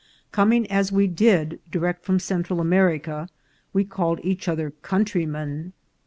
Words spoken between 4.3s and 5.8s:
other countrymen.